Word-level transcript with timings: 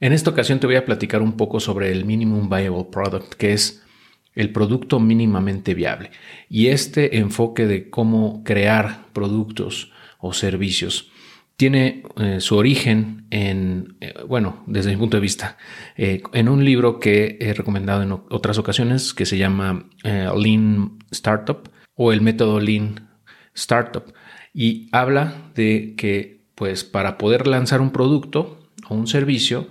En 0.00 0.12
esta 0.12 0.30
ocasión 0.30 0.60
te 0.60 0.66
voy 0.68 0.76
a 0.76 0.84
platicar 0.84 1.22
un 1.22 1.32
poco 1.32 1.58
sobre 1.58 1.90
el 1.90 2.04
Minimum 2.04 2.48
Viable 2.48 2.86
Product, 2.90 3.34
que 3.34 3.52
es 3.52 3.82
el 4.36 4.52
producto 4.52 5.00
mínimamente 5.00 5.74
viable. 5.74 6.12
Y 6.48 6.68
este 6.68 7.18
enfoque 7.18 7.66
de 7.66 7.90
cómo 7.90 8.44
crear 8.44 9.06
productos 9.12 9.90
o 10.18 10.32
servicios 10.32 11.10
tiene 11.56 12.04
eh, 12.16 12.38
su 12.38 12.56
origen 12.56 13.26
en, 13.30 13.96
eh, 14.00 14.14
bueno, 14.28 14.62
desde 14.68 14.90
mi 14.92 14.96
punto 14.96 15.16
de 15.16 15.20
vista, 15.20 15.56
eh, 15.96 16.22
en 16.32 16.48
un 16.48 16.64
libro 16.64 17.00
que 17.00 17.36
he 17.40 17.52
recomendado 17.52 18.02
en 18.02 18.12
otras 18.12 18.58
ocasiones 18.58 19.12
que 19.12 19.26
se 19.26 19.38
llama 19.38 19.88
Lean 20.04 20.98
Startup 21.10 21.68
o 21.96 22.12
el 22.12 22.20
método 22.20 22.60
Lean 22.60 23.08
Startup. 23.54 24.04
Y 24.54 24.88
habla 24.92 25.50
de 25.56 25.94
que, 25.96 26.44
pues, 26.54 26.84
para 26.84 27.18
poder 27.18 27.48
lanzar 27.48 27.80
un 27.80 27.90
producto 27.90 28.70
o 28.88 28.94
un 28.94 29.08
servicio, 29.08 29.66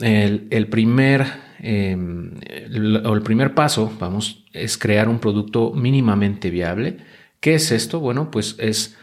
el, 0.00 0.66
primer 0.68 1.26
o 3.04 3.14
el 3.14 3.22
primer 3.22 3.54
paso, 3.54 3.92
vamos, 3.98 4.44
es 4.52 4.78
crear 4.78 5.08
un 5.08 5.18
producto 5.18 5.72
mínimamente 5.72 6.50
viable. 6.50 6.98
¿Qué 7.40 7.54
es 7.54 7.70
esto? 7.70 8.00
Bueno, 8.00 8.30
pues 8.30 8.56
es 8.58 8.96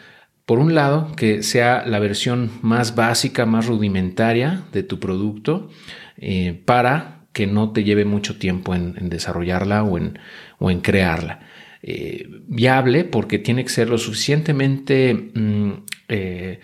por 0.45 0.59
un 0.59 0.75
lado, 0.75 1.11
que 1.15 1.41
sea 1.41 1.83
la 1.87 1.99
versión 1.99 2.51
más 2.61 2.95
básica, 2.95 3.45
más 3.45 3.65
rudimentaria 3.65 4.63
de 4.71 4.83
tu 4.83 4.99
producto 4.99 5.69
eh, 6.17 6.61
para 6.65 7.25
que 7.33 7.47
no 7.47 7.71
te 7.71 7.83
lleve 7.83 8.05
mucho 8.05 8.37
tiempo 8.37 8.75
en, 8.75 9.09
desarrollarla 9.09 9.83
o 9.83 9.97
en, 9.97 10.19
o 10.59 10.69
en 10.69 10.81
crearla. 10.81 11.39
Eh, 11.81 12.27
viable 12.47 13.03
porque 13.03 13.39
tiene 13.39 13.63
que 13.63 13.69
ser 13.69 13.89
lo 13.89 13.97
suficientemente 13.97 15.31
mm, 15.33 15.71
eh, 16.09 16.59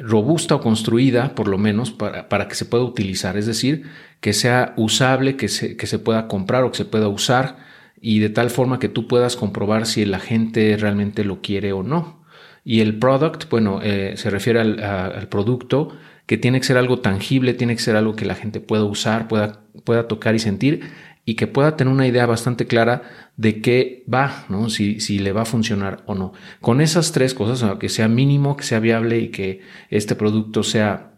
robusta 0.00 0.56
o 0.56 0.60
construida, 0.60 1.34
por 1.34 1.48
lo 1.48 1.58
menos, 1.58 1.90
para, 1.92 2.28
para, 2.28 2.48
que 2.48 2.54
se 2.54 2.64
pueda 2.64 2.84
utilizar. 2.84 3.36
Es 3.36 3.46
decir, 3.46 3.84
que 4.20 4.32
sea 4.32 4.74
usable, 4.76 5.36
que 5.36 5.48
se, 5.48 5.76
que 5.76 5.86
se 5.86 5.98
pueda 5.98 6.28
comprar 6.28 6.64
o 6.64 6.70
que 6.70 6.78
se 6.78 6.84
pueda 6.84 7.08
usar 7.08 7.56
y 8.00 8.18
de 8.18 8.30
tal 8.30 8.50
forma 8.50 8.78
que 8.78 8.88
tú 8.88 9.06
puedas 9.06 9.36
comprobar 9.36 9.86
si 9.86 10.04
la 10.04 10.18
gente 10.18 10.76
realmente 10.78 11.24
lo 11.24 11.40
quiere 11.42 11.72
o 11.72 11.82
no. 11.82 12.20
Y 12.64 12.80
el 12.80 12.98
product, 12.98 13.48
bueno, 13.50 13.80
eh, 13.82 14.14
se 14.16 14.30
refiere 14.30 14.60
al, 14.60 15.28
producto 15.28 15.96
que 16.26 16.38
tiene 16.38 16.60
que 16.60 16.66
ser 16.66 16.76
algo 16.76 17.00
tangible, 17.00 17.54
tiene 17.54 17.74
que 17.74 17.82
ser 17.82 17.96
algo 17.96 18.14
que 18.14 18.24
la 18.24 18.34
gente 18.34 18.60
pueda 18.60 18.84
usar, 18.84 19.28
pueda, 19.28 19.62
pueda 19.84 20.08
tocar 20.08 20.34
y 20.34 20.38
sentir 20.38 20.82
y 21.24 21.34
que 21.34 21.46
pueda 21.46 21.76
tener 21.76 21.92
una 21.92 22.06
idea 22.06 22.26
bastante 22.26 22.66
clara 22.66 23.30
de 23.36 23.60
qué 23.60 24.04
va, 24.12 24.46
¿no? 24.48 24.70
Si, 24.70 25.00
si 25.00 25.18
le 25.18 25.32
va 25.32 25.42
a 25.42 25.46
funcionar 25.46 26.02
o 26.06 26.14
no. 26.14 26.32
Con 26.60 26.80
esas 26.80 27.12
tres 27.12 27.34
cosas, 27.34 27.78
que 27.78 27.88
sea 27.88 28.08
mínimo, 28.08 28.56
que 28.56 28.64
sea 28.64 28.80
viable 28.80 29.18
y 29.18 29.28
que 29.28 29.60
este 29.90 30.14
producto 30.14 30.62
sea 30.62 31.12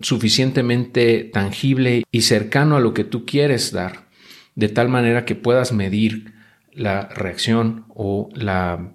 suficientemente 0.00 1.24
tangible 1.24 2.04
y 2.10 2.22
cercano 2.22 2.76
a 2.76 2.80
lo 2.80 2.94
que 2.94 3.04
tú 3.04 3.24
quieres 3.24 3.72
dar, 3.72 4.08
de 4.54 4.68
tal 4.68 4.88
manera 4.88 5.24
que 5.24 5.34
puedas 5.34 5.72
medir 5.72 6.34
la 6.72 7.08
reacción 7.08 7.86
o 7.88 8.28
la 8.34 8.92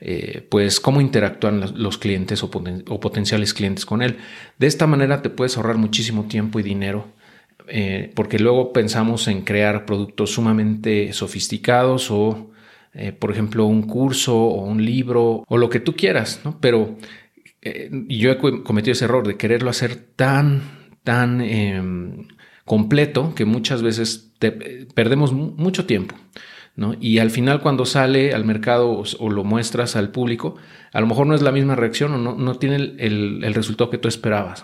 eh, 0.00 0.46
pues 0.50 0.80
cómo 0.80 1.00
interactúan 1.00 1.60
los 1.76 1.98
clientes 1.98 2.42
o, 2.42 2.50
potenciales 2.50 3.54
clientes 3.54 3.86
con 3.86 4.02
él. 4.02 4.18
De 4.58 4.66
esta 4.66 4.86
manera 4.86 5.22
te 5.22 5.30
puedes 5.30 5.56
ahorrar 5.56 5.76
muchísimo 5.76 6.24
tiempo 6.24 6.58
y 6.60 6.62
dinero. 6.62 7.08
Eh, 7.68 8.10
porque 8.14 8.38
luego 8.38 8.72
pensamos 8.72 9.28
en 9.28 9.42
crear 9.42 9.86
productos 9.86 10.30
sumamente 10.30 11.12
sofisticados 11.12 12.10
o, 12.10 12.50
eh, 12.94 13.12
por 13.12 13.30
ejemplo, 13.30 13.66
un 13.66 13.82
curso 13.82 14.36
o 14.36 14.64
un 14.64 14.84
libro 14.84 15.44
o 15.46 15.56
lo 15.56 15.68
que 15.70 15.80
tú 15.80 15.94
quieras, 15.94 16.40
¿no? 16.44 16.58
Pero 16.60 16.96
yo 18.08 18.30
he 18.30 18.38
cometido 18.38 18.92
ese 18.92 19.04
error 19.04 19.26
de 19.26 19.36
quererlo 19.36 19.68
hacer 19.68 19.94
tan, 19.94 20.62
tan 21.04 21.42
em, 21.42 22.26
completo 22.64 23.34
que 23.34 23.44
muchas 23.44 23.82
veces 23.82 24.32
perdemos 24.94 25.32
mucho 25.32 25.84
tiempo. 25.84 26.16
Y 27.00 27.18
al 27.18 27.30
final 27.30 27.60
cuando 27.60 27.84
sale 27.84 28.32
al 28.32 28.44
mercado 28.44 29.02
o, 29.18 29.30
lo 29.30 29.44
muestras 29.44 29.96
al 29.96 30.10
público, 30.10 30.56
a 30.92 31.00
lo 31.00 31.06
mejor 31.06 31.26
no 31.26 31.34
es 31.34 31.42
la 31.42 31.52
misma 31.52 31.76
reacción 31.76 32.14
o 32.14 32.34
no, 32.34 32.54
tiene 32.56 32.76
el, 32.76 33.54
resultado 33.54 33.90
que 33.90 33.98
tú 33.98 34.08
esperabas. 34.08 34.62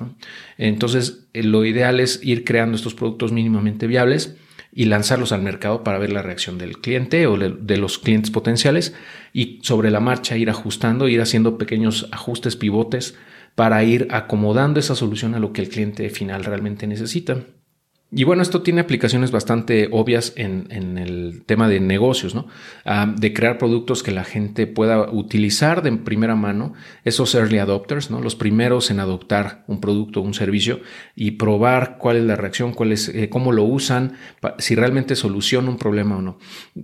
Entonces, 0.57 1.29
eh, 1.35 1.43
lo 1.43 1.65
ideal 1.65 2.01
es 2.01 2.21
ir 2.23 2.45
creando 2.45 2.77
estos 2.77 2.95
productos 2.95 3.33
mínimamente 3.33 3.87
viables 3.87 4.37
y 4.73 4.87
lanzarlos 4.87 5.33
al 5.33 5.43
mercado 5.43 5.85
para 5.85 5.99
ver 5.99 6.13
la 6.13 6.23
reacción 6.23 6.59
del 6.59 6.79
cliente 6.79 7.27
o 7.27 7.37
de 7.37 7.77
los 7.77 7.99
clientes 7.99 8.31
potenciales 8.31 8.95
y 9.33 9.59
sobre 9.63 9.91
la 9.91 10.01
marcha 10.01 10.37
ir 10.37 10.49
ajustando, 10.49 11.09
ir 11.09 11.21
haciendo 11.21 11.59
pequeños 11.59 12.09
ajustes, 12.13 12.57
pivotes 12.57 13.15
para 13.55 13.83
ir 13.85 14.09
acomodando 14.11 14.81
esa 14.81 14.95
solución 14.95 15.35
a 15.35 15.39
lo 15.39 15.53
que 15.53 15.63
el 15.63 15.69
cliente 15.69 16.09
final 16.11 16.45
realmente 16.45 16.87
necesita. 16.87 17.39
Y 18.13 18.23
bueno, 18.23 18.43
esto 18.43 18.63
tiene 18.63 18.83
aplicaciones 18.83 19.33
bastante 19.33 19.89
obvias 19.91 20.33
en, 20.37 20.97
el 20.97 21.43
tema 21.45 21.69
de 21.69 21.81
negocios, 21.81 22.37
¿no? 22.37 22.47
Ah, 22.85 23.13
de 23.13 23.33
crear 23.33 23.59
productos 23.59 24.05
que 24.05 24.13
la 24.13 24.23
gente 24.23 24.69
pueda 24.69 25.11
utilizar 25.11 25.83
de 25.83 25.91
primera 25.91 26.37
mano, 26.37 26.75
esos 27.05 27.35
early 27.35 27.59
adopters, 27.59 28.13
¿no? 28.13 28.21
Los 28.21 28.37
primeros 28.37 28.93
en 28.93 29.01
adoptar 29.01 29.65
un 29.67 29.81
producto 29.81 30.21
un 30.21 30.35
servicio 30.35 30.81
y 31.17 31.33
probar 31.33 31.99
cuál 31.99 32.19
es 32.19 32.23
la 32.23 32.37
reacción, 32.37 32.73
cuál 32.75 32.93
es, 32.93 33.09
eh, 33.09 33.29
cómo 33.29 33.51
lo 33.51 33.65
usan, 33.65 34.13
si 34.59 34.77
realmente 34.77 35.17
soluciona 35.17 35.69
un 35.69 35.77
problema 35.77 36.17
o 36.17 36.23
no. 36.23 36.39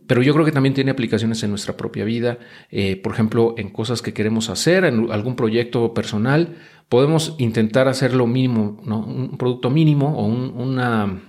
Pero 0.08 0.22
yo 0.22 0.32
creo 0.34 0.44
que 0.44 0.52
también 0.52 0.74
tiene 0.74 0.90
aplicaciones 0.90 1.40
en 1.44 1.50
nuestra 1.50 1.76
propia 1.76 2.04
vida, 2.04 2.38
eh, 2.68 2.96
por 2.96 3.12
ejemplo, 3.12 3.54
en 3.58 3.70
cosas 3.70 4.02
que 4.02 4.12
queremos 4.12 4.50
hacer, 4.50 4.84
en 4.84 5.12
algún 5.12 5.36
proyecto 5.36 5.94
personal 5.94 6.56
podemos 6.92 7.36
intentar 7.38 7.88
hacer 7.88 8.12
lo 8.12 8.26
mínimo, 8.26 8.78
¿no? 8.84 8.98
un 8.98 9.38
producto 9.38 9.70
mínimo 9.70 10.14
o 10.14 10.26
una, 10.26 11.22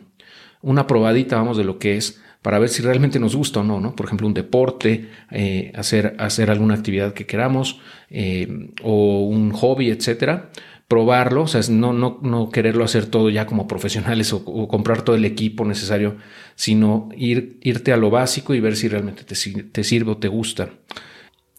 una 0.61 0.87
probadita, 0.87 1.37
vamos, 1.37 1.55
de 1.55 1.63
lo 1.63 1.79
que 1.79 1.95
es 1.95 2.21
para 2.41 2.59
ver 2.59 2.67
si 2.67 2.81
realmente 2.81 3.17
nos 3.17 3.33
gusta 3.33 3.61
o 3.61 3.63
no, 3.63 3.79
¿no? 3.79 3.95
Por 3.95 4.07
ejemplo, 4.07 4.27
un 4.27 4.33
deporte, 4.33 5.09
eh, 5.31 5.71
hacer, 5.73 6.17
hacer 6.19 6.51
alguna 6.51 6.73
actividad 6.73 7.13
que 7.13 7.25
queramos 7.25 7.79
eh, 8.09 8.73
o 8.83 9.21
un 9.21 9.53
hobby, 9.53 9.89
etcétera. 9.89 10.49
Probarlo, 10.89 11.43
o 11.43 11.47
sea, 11.47 11.61
no, 11.69 11.93
no, 11.93 12.19
no 12.21 12.49
quererlo 12.49 12.83
hacer 12.83 13.05
todo 13.05 13.29
ya 13.29 13.45
como 13.45 13.65
profesionales 13.65 14.33
o, 14.33 14.67
comprar 14.67 15.03
todo 15.03 15.15
el 15.15 15.23
equipo 15.23 15.63
necesario, 15.63 16.17
sino 16.55 17.07
ir, 17.15 17.57
irte 17.61 17.93
a 17.93 17.97
lo 17.97 18.09
básico 18.09 18.53
y 18.53 18.59
ver 18.59 18.75
si 18.75 18.89
realmente 18.89 19.23
te, 19.23 19.35
te 19.63 19.83
sirve 19.85 20.11
o 20.11 20.17
te 20.17 20.27
gusta. 20.27 20.71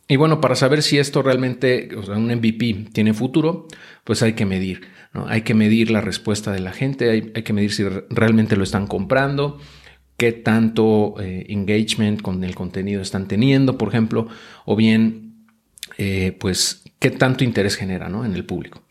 Y 0.06 0.16
bueno, 0.16 0.40
para 0.40 0.54
saber 0.54 0.82
si 0.82 0.98
esto 0.98 1.22
realmente, 1.22 1.88
o 1.96 2.02
sea, 2.02 2.16
un 2.16 2.26
MVP 2.26 2.90
tiene 2.92 3.14
futuro, 3.14 3.66
pues 4.04 4.22
hay 4.22 4.34
que 4.34 4.44
medir, 4.44 4.82
¿no? 5.14 5.26
Hay 5.28 5.42
que 5.42 5.54
medir 5.54 5.90
la 5.90 6.02
respuesta 6.02 6.52
de 6.52 6.60
la 6.60 6.72
gente, 6.72 7.10
hay, 7.10 7.22
que 7.22 7.52
medir 7.54 7.72
si 7.72 7.84
realmente 8.10 8.56
lo 8.56 8.64
están 8.64 8.86
comprando, 8.86 9.58
qué 10.18 10.32
tanto 10.32 11.14
eh, 11.20 11.46
engagement 11.48 12.20
con 12.20 12.44
el 12.44 12.54
contenido 12.54 13.00
están 13.00 13.28
teniendo, 13.28 13.78
por 13.78 13.88
ejemplo, 13.88 14.28
o 14.66 14.76
bien, 14.76 15.46
eh, 15.96 16.36
pues, 16.38 16.82
qué 16.98 17.10
tanto 17.10 17.42
interés 17.42 17.76
genera, 17.76 18.10
¿no? 18.10 18.26
En 18.26 18.34
el 18.34 18.44
público. 18.44 18.82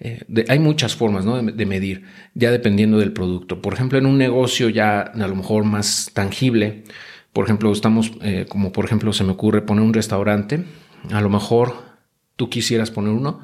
Eh, 0.00 0.24
hay 0.48 0.58
muchas 0.58 0.96
formas, 0.96 1.26
¿no? 1.26 1.36
De, 1.36 1.52
de, 1.52 1.66
medir, 1.66 2.04
ya 2.34 2.50
dependiendo 2.50 2.98
del 2.98 3.12
producto. 3.12 3.60
Por 3.60 3.74
ejemplo, 3.74 3.98
en 3.98 4.06
un 4.06 4.16
negocio 4.16 4.70
ya 4.70 5.02
a 5.02 5.28
lo 5.28 5.34
mejor 5.34 5.64
más 5.64 6.10
tangible, 6.14 6.84
por 7.32 7.44
ejemplo, 7.44 7.72
estamos, 7.72 8.12
eh, 8.22 8.46
como 8.48 8.72
por 8.72 8.84
ejemplo 8.84 9.12
se 9.12 9.24
me 9.24 9.32
ocurre 9.32 9.62
poner 9.62 9.84
un 9.84 9.94
restaurante, 9.94 10.64
a 11.10 11.20
lo 11.20 11.30
mejor 11.30 11.74
tú 12.36 12.50
quisieras 12.50 12.90
poner 12.90 13.12
uno, 13.12 13.40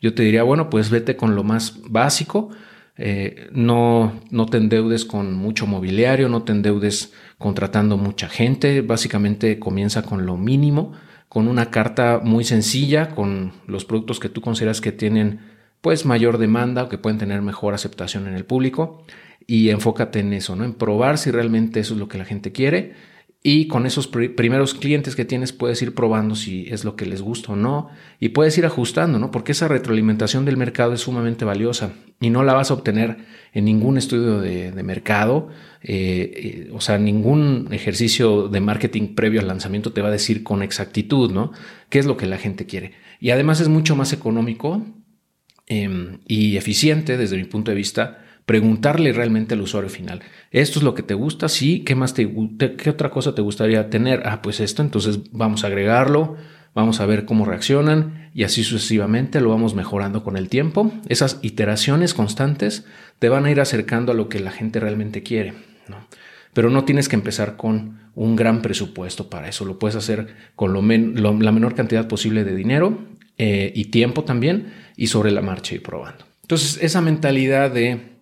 yo 0.00 0.14
te 0.14 0.22
diría, 0.22 0.42
bueno, 0.42 0.70
pues 0.70 0.90
vete 0.90 1.16
con 1.16 1.34
lo 1.34 1.42
más 1.42 1.80
básico, 1.88 2.50
eh, 2.96 3.48
no, 3.52 4.20
no 4.30 4.46
te 4.46 4.58
endeudes 4.58 5.04
con 5.04 5.34
mucho 5.34 5.66
mobiliario, 5.66 6.28
no 6.28 6.42
te 6.42 6.52
endeudes 6.52 7.12
contratando 7.38 7.96
mucha 7.96 8.28
gente, 8.28 8.82
básicamente 8.82 9.58
comienza 9.58 10.02
con 10.02 10.26
lo 10.26 10.36
mínimo, 10.36 10.92
con 11.28 11.48
una 11.48 11.70
carta 11.70 12.20
muy 12.22 12.44
sencilla, 12.44 13.10
con 13.10 13.52
los 13.66 13.84
productos 13.84 14.20
que 14.20 14.28
tú 14.28 14.40
consideras 14.40 14.80
que 14.80 14.92
tienen 14.92 15.40
pues 15.80 16.06
mayor 16.06 16.38
demanda 16.38 16.84
o 16.84 16.88
que 16.88 16.98
pueden 16.98 17.18
tener 17.18 17.42
mejor 17.42 17.74
aceptación 17.74 18.28
en 18.28 18.34
el 18.34 18.44
público 18.44 19.02
y 19.46 19.70
enfócate 19.70 20.20
en 20.20 20.32
eso, 20.32 20.54
¿no? 20.54 20.64
En 20.64 20.74
probar 20.74 21.18
si 21.18 21.30
realmente 21.30 21.80
eso 21.80 21.94
es 21.94 22.00
lo 22.00 22.08
que 22.08 22.18
la 22.18 22.24
gente 22.24 22.52
quiere 22.52 22.94
y 23.46 23.66
con 23.66 23.84
esos 23.84 24.08
primeros 24.08 24.72
clientes 24.72 25.14
que 25.14 25.26
tienes 25.26 25.52
puedes 25.52 25.82
ir 25.82 25.94
probando 25.94 26.34
si 26.34 26.66
es 26.70 26.82
lo 26.82 26.96
que 26.96 27.04
les 27.04 27.20
gusta 27.20 27.52
o 27.52 27.56
no 27.56 27.90
y 28.18 28.30
puedes 28.30 28.56
ir 28.56 28.64
ajustando, 28.64 29.18
¿no? 29.18 29.30
Porque 29.30 29.52
esa 29.52 29.68
retroalimentación 29.68 30.46
del 30.46 30.56
mercado 30.56 30.94
es 30.94 31.02
sumamente 31.02 31.44
valiosa 31.44 31.92
y 32.22 32.30
no 32.30 32.42
la 32.42 32.54
vas 32.54 32.70
a 32.70 32.74
obtener 32.74 33.18
en 33.52 33.66
ningún 33.66 33.98
estudio 33.98 34.40
de, 34.40 34.72
mercado, 34.82 35.50
eh, 35.82 36.32
eh, 36.34 36.70
o 36.72 36.80
sea, 36.80 36.96
ningún 36.96 37.68
ejercicio 37.70 38.48
de 38.48 38.60
marketing 38.62 39.14
previo 39.14 39.42
al 39.42 39.48
lanzamiento 39.48 39.92
te 39.92 40.00
va 40.00 40.08
a 40.08 40.12
decir 40.12 40.42
con 40.42 40.62
exactitud, 40.62 41.30
¿no? 41.30 41.52
¿Qué 41.90 41.98
es 41.98 42.06
lo 42.06 42.16
que 42.16 42.24
la 42.24 42.38
gente 42.38 42.64
quiere? 42.64 42.92
Y 43.20 43.28
además 43.28 43.60
es 43.60 43.68
mucho 43.68 43.94
más 43.94 44.14
económico 44.14 44.86
em, 45.66 46.20
y 46.26 46.56
eficiente 46.56 47.18
desde 47.18 47.36
mi 47.36 47.44
punto 47.44 47.70
de 47.70 47.76
vista 47.76 48.23
preguntarle 48.46 49.12
realmente 49.12 49.54
al 49.54 49.62
usuario 49.62 49.90
final, 49.90 50.20
¿esto 50.50 50.78
es 50.78 50.84
lo 50.84 50.94
que 50.94 51.02
te 51.02 51.14
gusta? 51.14 51.48
Sí, 51.48 51.80
¿qué 51.80 51.94
más 51.94 52.14
te 52.14 52.30
qué 52.76 52.90
otra 52.90 53.10
cosa 53.10 53.34
te 53.34 53.42
gustaría 53.42 53.90
tener? 53.90 54.22
Ah, 54.26 54.42
pues 54.42 54.60
esto, 54.60 54.82
entonces 54.82 55.20
vamos 55.32 55.64
a 55.64 55.68
agregarlo, 55.68 56.36
vamos 56.74 57.00
a 57.00 57.06
ver 57.06 57.24
cómo 57.24 57.44
reaccionan 57.44 58.30
y 58.34 58.42
así 58.42 58.64
sucesivamente 58.64 59.40
lo 59.40 59.50
vamos 59.50 59.74
mejorando 59.74 60.24
con 60.24 60.36
el 60.36 60.48
tiempo. 60.48 60.92
Esas 61.08 61.38
iteraciones 61.42 62.14
constantes 62.14 62.84
te 63.18 63.28
van 63.28 63.46
a 63.46 63.50
ir 63.50 63.60
acercando 63.60 64.12
a 64.12 64.14
lo 64.14 64.28
que 64.28 64.40
la 64.40 64.50
gente 64.50 64.80
realmente 64.80 65.22
quiere. 65.22 65.54
Pero 66.52 66.70
no 66.70 66.84
tienes 66.84 67.08
que 67.08 67.16
empezar 67.16 67.56
con 67.56 67.98
un 68.14 68.36
gran 68.36 68.62
presupuesto 68.62 69.28
para 69.28 69.48
eso. 69.48 69.64
Lo 69.64 69.78
puedes 69.78 69.96
hacer 69.96 70.34
con 70.54 70.72
lo 70.72 70.82
la 70.82 71.52
menor 71.52 71.74
cantidad 71.74 72.06
posible 72.06 72.44
de 72.44 72.54
dinero 72.54 72.98
eh, 73.38 73.72
y 73.74 73.86
tiempo 73.86 74.24
también 74.24 74.72
y 74.96 75.08
sobre 75.08 75.32
la 75.32 75.42
marcha 75.42 75.74
y 75.74 75.80
probando. 75.80 76.24
Entonces, 76.42 76.78
esa 76.82 77.00
mentalidad 77.00 77.70
de 77.70 78.13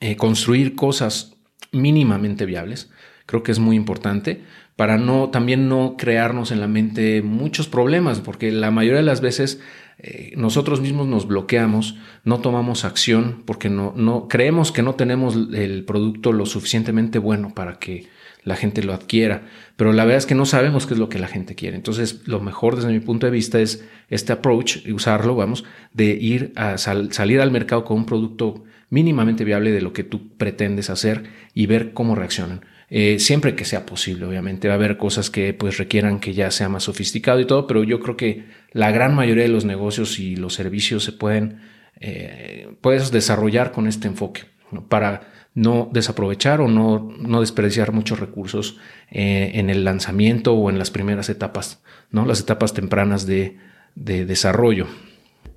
eh, 0.00 0.16
construir 0.16 0.74
cosas 0.74 1.36
mínimamente 1.72 2.46
viables 2.46 2.90
creo 3.30 3.42
que 3.44 3.52
es 3.52 3.60
muy 3.60 3.76
importante 3.76 4.42
para 4.74 4.98
no 4.98 5.30
también 5.30 5.68
no 5.68 5.94
crearnos 5.96 6.50
en 6.50 6.60
la 6.60 6.66
mente 6.66 7.22
muchos 7.22 7.68
problemas, 7.68 8.20
porque 8.20 8.50
la 8.50 8.70
mayoría 8.70 8.98
de 8.98 9.04
las 9.04 9.20
veces 9.20 9.60
eh, 9.98 10.32
nosotros 10.36 10.80
mismos 10.80 11.06
nos 11.06 11.28
bloqueamos, 11.28 11.96
no 12.24 12.40
tomamos 12.40 12.84
acción 12.84 13.42
porque 13.44 13.68
no, 13.68 13.92
no 13.94 14.26
creemos 14.26 14.72
que 14.72 14.82
no 14.82 14.94
tenemos 14.94 15.36
el 15.52 15.84
producto 15.84 16.32
lo 16.32 16.46
suficientemente 16.46 17.18
bueno 17.18 17.54
para 17.54 17.78
que 17.78 18.08
la 18.42 18.56
gente 18.56 18.82
lo 18.82 18.94
adquiera, 18.94 19.42
pero 19.76 19.92
la 19.92 20.04
verdad 20.04 20.18
es 20.18 20.26
que 20.26 20.34
no 20.34 20.46
sabemos 20.46 20.86
qué 20.86 20.94
es 20.94 21.00
lo 21.00 21.10
que 21.10 21.18
la 21.18 21.28
gente 21.28 21.54
quiere. 21.54 21.76
Entonces, 21.76 22.22
lo 22.26 22.40
mejor 22.40 22.74
desde 22.74 22.88
mi 22.88 23.00
punto 23.00 23.26
de 23.26 23.32
vista 23.32 23.60
es 23.60 23.84
este 24.08 24.32
approach 24.32 24.78
y 24.86 24.92
usarlo, 24.92 25.36
vamos, 25.36 25.64
de 25.92 26.12
ir 26.14 26.54
a 26.56 26.78
salir 26.78 27.42
al 27.42 27.50
mercado 27.50 27.84
con 27.84 27.98
un 27.98 28.06
producto 28.06 28.64
mínimamente 28.90 29.44
viable 29.44 29.70
de 29.70 29.80
lo 29.80 29.92
que 29.92 30.04
tú 30.04 30.36
pretendes 30.36 30.90
hacer 30.90 31.24
y 31.54 31.66
ver 31.66 31.92
cómo 31.92 32.14
reaccionan. 32.14 32.66
Eh, 32.90 33.20
siempre 33.20 33.54
que 33.54 33.64
sea 33.64 33.86
posible, 33.86 34.26
obviamente. 34.26 34.66
Va 34.66 34.74
a 34.74 34.76
haber 34.76 34.96
cosas 34.96 35.30
que 35.30 35.54
pues 35.54 35.78
requieran 35.78 36.18
que 36.18 36.34
ya 36.34 36.50
sea 36.50 36.68
más 36.68 36.84
sofisticado 36.84 37.40
y 37.40 37.46
todo, 37.46 37.66
pero 37.66 37.84
yo 37.84 38.00
creo 38.00 38.16
que 38.16 38.44
la 38.72 38.90
gran 38.90 39.14
mayoría 39.14 39.44
de 39.44 39.48
los 39.48 39.64
negocios 39.64 40.18
y 40.18 40.34
los 40.34 40.54
servicios 40.54 41.04
se 41.04 41.12
pueden 41.12 41.60
eh, 42.00 42.68
desarrollar 43.12 43.70
con 43.70 43.86
este 43.86 44.08
enfoque 44.08 44.42
para 44.88 45.28
no 45.54 45.88
desaprovechar 45.92 46.60
o 46.60 46.68
no, 46.68 47.12
no 47.18 47.40
desperdiciar 47.40 47.92
muchos 47.92 48.18
recursos 48.20 48.78
eh, 49.10 49.52
en 49.54 49.70
el 49.70 49.84
lanzamiento 49.84 50.54
o 50.54 50.70
en 50.70 50.78
las 50.78 50.90
primeras 50.90 51.28
etapas, 51.28 51.82
¿no? 52.10 52.24
las 52.24 52.40
etapas 52.40 52.72
tempranas 52.72 53.26
de, 53.26 53.58
de 53.94 54.24
desarrollo. 54.24 54.86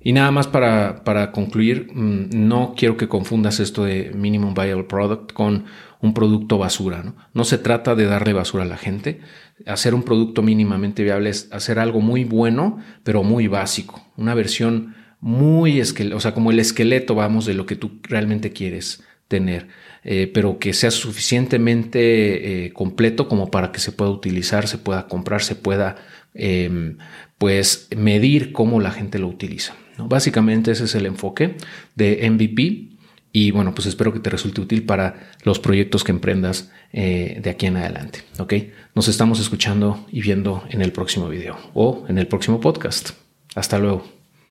Y 0.02 0.12
nada 0.12 0.30
más 0.30 0.46
para, 0.46 1.02
para, 1.04 1.32
concluir, 1.32 1.88
mm, 1.92 2.28
no 2.32 2.74
quiero 2.76 2.96
que 2.96 3.08
confundas 3.08 3.58
esto 3.60 3.84
de 3.84 4.12
Minimum 4.14 4.52
Viable 4.54 4.84
Product 4.84 5.32
con 5.32 5.64
un 6.00 6.12
producto 6.12 6.58
basura. 6.58 7.02
¿no? 7.02 7.16
no 7.32 7.44
se 7.44 7.56
trata 7.56 7.94
de 7.94 8.04
darle 8.04 8.34
basura 8.34 8.64
a 8.64 8.66
la 8.66 8.76
gente. 8.76 9.20
Hacer 9.66 9.94
un 9.94 10.02
producto 10.02 10.42
mínimamente 10.42 11.02
viable 11.02 11.30
es 11.30 11.48
hacer 11.52 11.78
algo 11.78 12.00
muy 12.00 12.24
bueno, 12.24 12.78
pero 13.02 13.22
muy 13.22 13.46
básico. 13.46 14.06
Una 14.16 14.34
versión 14.34 14.94
muy, 15.20 15.80
o 15.80 16.20
sea, 16.20 16.34
como 16.34 16.50
el 16.50 16.58
esqueleto, 16.58 17.14
vamos, 17.14 17.46
de 17.46 17.54
lo 17.54 17.64
que 17.64 17.76
tú 17.76 17.92
realmente 18.02 18.52
quieres 18.52 19.02
tener, 19.26 19.68
eh, 20.02 20.30
pero 20.32 20.58
que 20.58 20.74
sea 20.74 20.90
suficientemente 20.90 22.66
eh, 22.66 22.72
completo 22.74 23.26
como 23.26 23.50
para 23.50 23.72
que 23.72 23.80
se 23.80 23.90
pueda 23.90 24.10
utilizar, 24.10 24.68
se 24.68 24.76
pueda 24.76 25.08
comprar, 25.08 25.42
se 25.42 25.54
pueda, 25.54 25.96
em, 26.34 26.98
pues, 27.44 27.88
medir 27.94 28.52
cómo 28.52 28.80
la 28.80 28.90
gente 28.90 29.18
lo 29.18 29.28
utiliza. 29.28 29.74
Básicamente 29.98 30.70
ese 30.70 30.84
es 30.84 30.94
el 30.94 31.04
enfoque 31.04 31.58
de 31.94 32.26
MVP 32.30 32.96
y 33.34 33.50
bueno, 33.50 33.74
pues 33.74 33.86
espero 33.86 34.14
que 34.14 34.18
te 34.18 34.30
resulte 34.30 34.62
útil 34.62 34.84
para 34.84 35.28
los 35.42 35.58
proyectos 35.58 36.04
que 36.04 36.12
emprendas 36.12 36.70
eh, 36.94 37.38
de 37.42 37.50
aquí 37.50 37.66
en 37.66 37.76
adelante. 37.76 38.20
Ok, 38.38 38.54
nos 38.94 39.08
estamos 39.08 39.40
escuchando 39.40 40.06
y 40.10 40.22
viendo 40.22 40.64
en 40.70 40.80
el 40.80 40.92
próximo 40.92 41.28
video 41.28 41.58
o 41.74 42.06
en 42.08 42.16
el 42.16 42.28
próximo 42.28 42.62
podcast. 42.62 43.10
Hasta 43.54 43.78
luego. 43.78 44.23